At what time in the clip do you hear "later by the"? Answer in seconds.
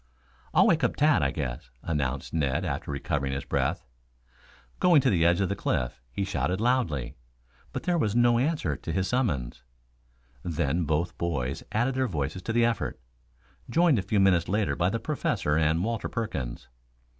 14.49-14.99